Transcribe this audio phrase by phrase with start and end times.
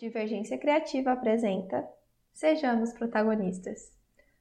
[0.00, 1.86] Divergência Criativa apresenta
[2.32, 4.00] Sejamos Protagonistas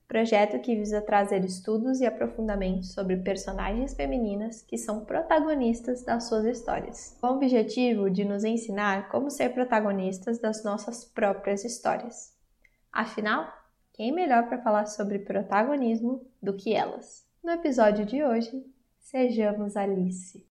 [0.09, 6.45] projeto que visa trazer estudos e aprofundamentos sobre personagens femininas que são protagonistas das suas
[6.45, 12.35] histórias, com o objetivo de nos ensinar como ser protagonistas das nossas próprias histórias.
[12.91, 13.53] Afinal,
[13.93, 17.23] quem melhor para falar sobre protagonismo do que elas?
[17.43, 18.65] No episódio de hoje,
[18.97, 20.48] sejamos Alice.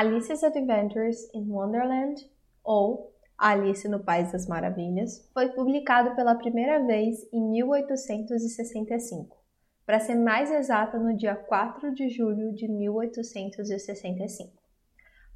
[0.00, 2.26] Alice's Adventures in Wonderland
[2.64, 9.36] ou Alice no País das Maravilhas foi publicado pela primeira vez em 1865,
[9.84, 14.50] para ser mais exata no dia 4 de julho de 1865.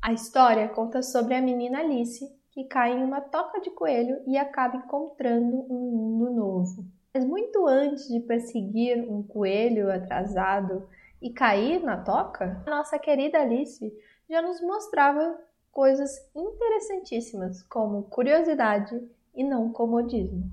[0.01, 4.39] A história conta sobre a menina Alice que cai em uma toca de coelho e
[4.39, 6.87] acaba encontrando um mundo novo.
[7.13, 10.89] Mas muito antes de perseguir um coelho atrasado
[11.21, 13.93] e cair na toca, a nossa querida Alice
[14.29, 15.39] já nos mostrava
[15.71, 19.01] coisas interessantíssimas, como curiosidade
[19.35, 20.51] e não comodismo.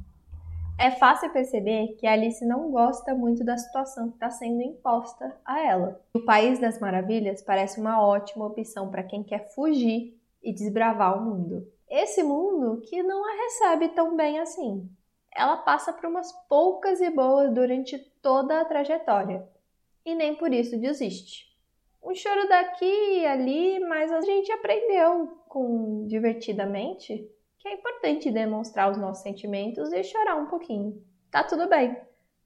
[0.79, 5.59] É fácil perceber que Alice não gosta muito da situação que está sendo imposta a
[5.59, 6.01] ela.
[6.11, 11.23] O País das Maravilhas parece uma ótima opção para quem quer fugir e desbravar o
[11.23, 11.67] mundo.
[11.87, 14.89] Esse mundo que não a recebe tão bem assim.
[15.35, 19.47] Ela passa por umas poucas e boas durante toda a trajetória
[20.05, 21.51] e nem por isso desiste
[22.03, 28.89] um choro daqui e ali, mas a gente aprendeu com divertidamente que é importante demonstrar
[28.89, 30.99] os nossos sentimentos e chorar um pouquinho.
[31.29, 31.95] Tá tudo bem,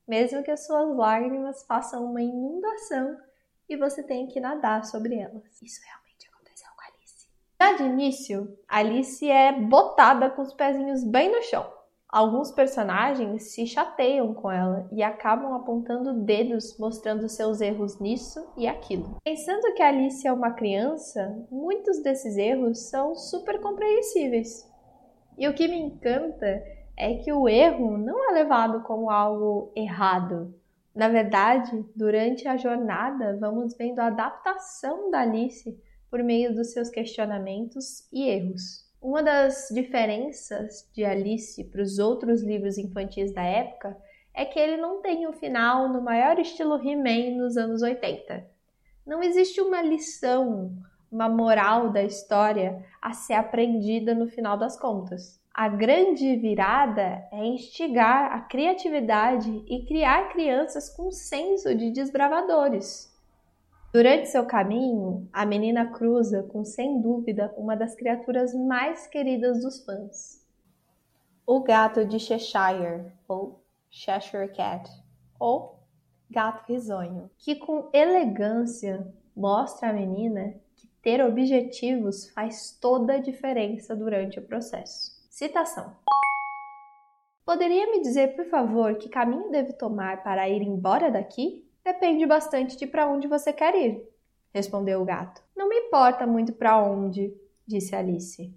[0.06, 3.17] mesmo que as suas lágrimas façam uma inundação
[3.70, 5.61] e você tenha que nadar sobre elas.
[5.61, 7.30] Isso realmente aconteceu com Alice.
[7.59, 11.75] Já de início, Alice é botada com os pezinhos bem no chão.
[12.16, 18.66] Alguns personagens se chateiam com ela e acabam apontando dedos mostrando seus erros nisso e
[18.67, 19.17] aquilo.
[19.21, 24.65] Pensando que Alice é uma criança, muitos desses erros são super compreensíveis.
[25.37, 26.64] E o que me encanta
[26.95, 30.55] é que o erro não é levado como algo errado.
[30.95, 35.77] Na verdade, durante a jornada, vamos vendo a adaptação da Alice
[36.09, 38.85] por meio dos seus questionamentos e erros.
[39.02, 43.95] Uma das diferenças de Alice para os outros livros infantis da época
[44.33, 48.45] é que ele não tem um final no maior estilo He-Man nos anos 80.
[49.05, 50.76] Não existe uma lição,
[51.11, 55.39] uma moral da história a ser aprendida no final das contas.
[55.54, 63.14] A grande virada é instigar a criatividade e criar crianças com senso de desbravadores.
[63.95, 69.86] Durante seu caminho, a menina cruza com, sem dúvida, uma das criaturas mais queridas dos
[69.86, 70.45] fãs.
[71.48, 74.92] O gato de Cheshire, ou Cheshire Cat,
[75.39, 75.80] ou
[76.30, 83.95] gato risonho, que com elegância mostra à menina que ter objetivos faz toda a diferença
[83.95, 85.26] durante o processo.
[85.30, 85.95] Citação:
[87.45, 91.66] Poderia me dizer, por favor, que caminho devo tomar para ir embora daqui?
[91.86, 94.10] Depende bastante de para onde você quer ir,
[94.52, 95.44] respondeu o gato.
[95.56, 97.32] Não me importa muito para onde,
[97.66, 98.52] disse Alice.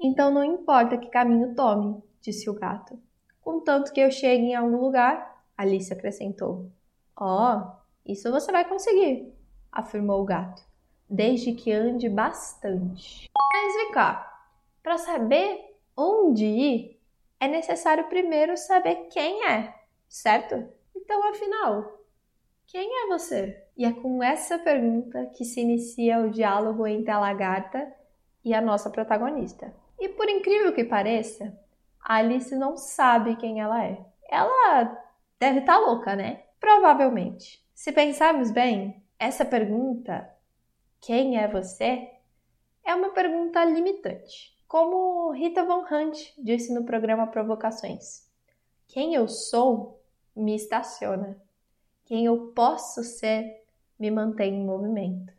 [0.00, 2.98] Então não importa que caminho tome, disse o gato.
[3.40, 6.72] Contanto que eu chegue em algum lugar, Alice acrescentou.
[7.16, 7.70] Oh,
[8.04, 9.32] isso você vai conseguir,
[9.70, 10.60] afirmou o gato,
[11.08, 13.30] desde que ande bastante.
[13.52, 14.48] Mas vem cá,
[14.82, 17.00] para saber onde ir,
[17.38, 19.72] é necessário primeiro saber quem é,
[20.08, 20.66] certo?
[20.96, 22.03] Então, afinal,
[22.74, 23.62] quem é você?
[23.76, 27.94] E é com essa pergunta que se inicia o diálogo entre a lagarta
[28.44, 29.72] e a nossa protagonista.
[29.96, 31.56] E por incrível que pareça,
[32.00, 34.04] Alice não sabe quem ela é.
[34.28, 35.00] Ela
[35.38, 36.42] deve estar tá louca, né?
[36.58, 37.64] Provavelmente.
[37.72, 40.28] Se pensarmos bem, essa pergunta,
[41.00, 42.10] quem é você,
[42.84, 44.52] é uma pergunta limitante.
[44.66, 48.28] Como Rita Von Hunt disse no programa Provocações:
[48.88, 50.02] Quem eu sou
[50.34, 51.40] me estaciona
[52.04, 53.64] quem eu posso ser
[53.98, 55.32] me mantém em movimento.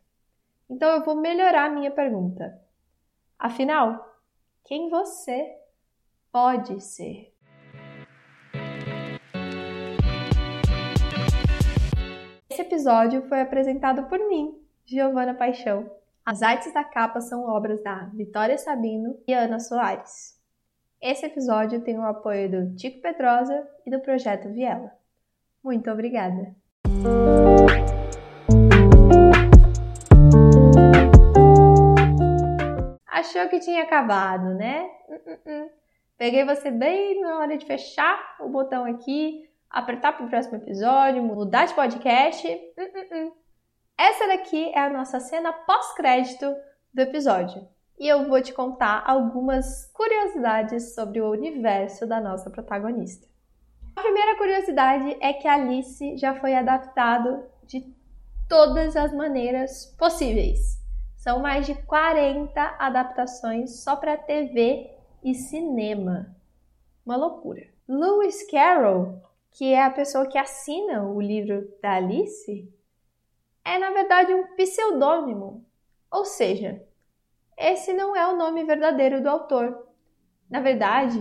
[0.68, 2.60] Então eu vou melhorar a minha pergunta.
[3.38, 4.18] Afinal,
[4.64, 5.56] quem você
[6.32, 7.32] pode ser?
[12.50, 15.88] Esse episódio foi apresentado por mim, Giovana Paixão.
[16.24, 20.40] As artes da capa são obras da Vitória Sabino e Ana Soares.
[21.00, 24.90] Esse episódio tem o apoio do Tico Pedrosa e do Projeto Viela.
[25.66, 26.54] Muito obrigada!
[33.08, 34.88] Achou que tinha acabado, né?
[35.08, 35.70] Uh, uh.
[36.16, 41.20] Peguei você bem na hora de fechar o botão aqui apertar para o próximo episódio,
[41.20, 42.46] mudar de podcast.
[42.46, 43.32] Uh.
[43.98, 46.54] Essa daqui é a nossa cena pós-crédito
[46.94, 47.66] do episódio.
[47.98, 53.26] E eu vou te contar algumas curiosidades sobre o universo da nossa protagonista.
[53.96, 57.82] A primeira curiosidade é que Alice já foi adaptado de
[58.46, 60.78] todas as maneiras possíveis.
[61.16, 64.94] São mais de 40 adaptações só para TV
[65.24, 66.36] e cinema.
[67.06, 67.66] Uma loucura.
[67.88, 69.18] Lewis Carroll,
[69.50, 72.70] que é a pessoa que assina o livro da Alice,
[73.64, 75.64] é na verdade um pseudônimo.
[76.10, 76.86] Ou seja,
[77.56, 79.88] esse não é o nome verdadeiro do autor.
[80.50, 81.18] Na verdade,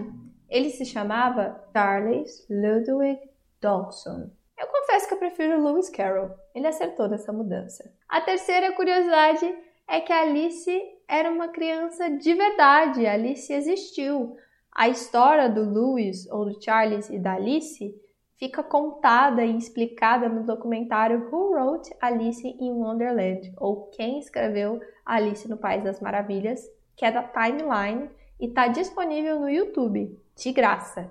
[0.56, 3.20] ele se chamava Charles Ludwig
[3.60, 4.30] Dawson.
[4.58, 6.32] Eu confesso que eu prefiro Lewis Carroll.
[6.56, 7.92] Ele acertou nessa mudança.
[8.08, 9.54] A terceira curiosidade
[9.86, 13.06] é que Alice era uma criança de verdade.
[13.06, 14.38] Alice existiu.
[14.72, 17.94] A história do Lewis ou do Charles e da Alice
[18.40, 25.50] fica contada e explicada no documentário Who Wrote Alice in Wonderland ou Quem escreveu Alice
[25.50, 26.62] no País das Maravilhas,
[26.96, 28.10] que é da Timeline
[28.40, 31.10] e está disponível no YouTube de graça.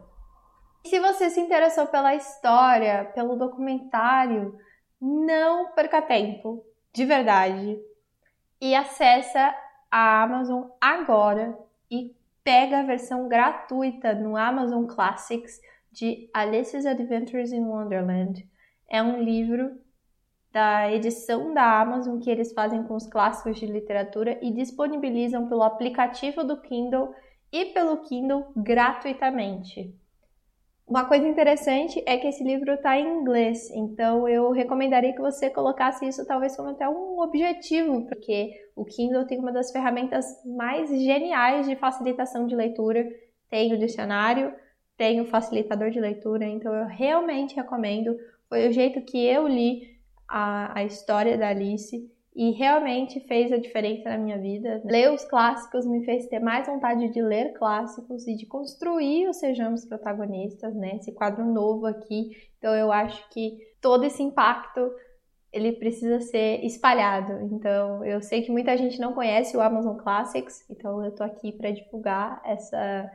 [0.85, 4.59] E se você se interessou pela história, pelo documentário,
[5.01, 7.79] não perca tempo, de verdade,
[8.61, 9.55] e acessa
[9.91, 11.59] a Amazon agora
[11.91, 15.61] e pega a versão gratuita no Amazon Classics
[15.91, 18.47] de Alice's Adventures in Wonderland.
[18.89, 19.79] É um livro
[20.53, 25.63] da edição da Amazon que eles fazem com os clássicos de literatura e disponibilizam pelo
[25.63, 27.15] aplicativo do Kindle
[27.55, 29.95] e pelo Kindle gratuitamente.
[30.85, 35.49] Uma coisa interessante é que esse livro está em inglês, então eu recomendaria que você
[35.49, 40.91] colocasse isso talvez como até um objetivo, porque o Kindle tem uma das ferramentas mais
[40.91, 43.09] geniais de facilitação de leitura.
[43.49, 44.53] Tem o dicionário,
[44.97, 48.17] tem o facilitador de leitura, então eu realmente recomendo.
[48.49, 49.97] Foi o jeito que eu li
[50.29, 54.83] a, a história da Alice e realmente fez a diferença na minha vida.
[54.85, 59.37] Ler os clássicos me fez ter mais vontade de ler clássicos e de construir os
[59.37, 60.97] Sejamos Protagonistas, né?
[60.97, 62.31] Esse quadro novo aqui.
[62.59, 64.91] Então eu acho que todo esse impacto
[65.53, 67.33] ele precisa ser espalhado.
[67.55, 71.53] Então eu sei que muita gente não conhece o Amazon Classics, então eu tô aqui
[71.53, 73.09] para divulgar essa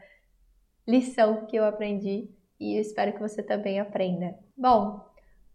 [0.87, 4.33] lição que eu aprendi e eu espero que você também aprenda.
[4.57, 5.01] Bom,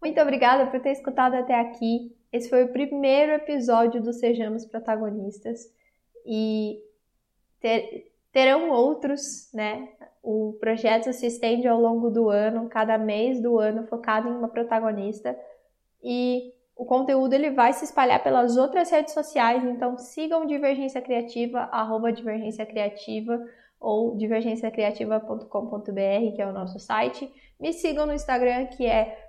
[0.03, 2.15] muito obrigada por ter escutado até aqui.
[2.35, 5.73] Esse foi o primeiro episódio do Sejamos Protagonistas
[6.27, 6.83] e
[7.61, 9.89] ter, terão outros, né?
[10.21, 14.49] O projeto se estende ao longo do ano, cada mês do ano focado em uma
[14.49, 15.39] protagonista
[16.03, 21.69] e o conteúdo ele vai se espalhar pelas outras redes sociais, então sigam Divergência Criativa,
[21.71, 23.41] arroba Divergência Criativa
[23.85, 27.31] ou divergenciacriativa.com.br, que é o nosso site.
[27.61, 29.29] Me sigam no Instagram, que é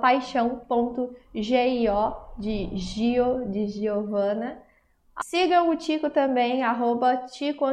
[0.00, 1.14] paixão.gio,
[2.36, 4.60] de Gio, de Giovana.
[5.22, 7.64] Sigam o Tico também, arroba Tico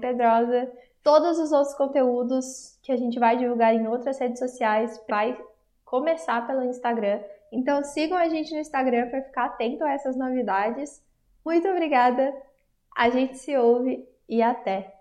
[0.00, 0.72] Pedrosa.
[1.02, 5.38] Todos os outros conteúdos que a gente vai divulgar em outras redes sociais vai
[5.84, 7.20] começar pelo Instagram.
[7.52, 11.04] Então sigam a gente no Instagram para ficar atento a essas novidades.
[11.44, 12.34] Muito obrigada,
[12.96, 14.96] a gente se ouve e até!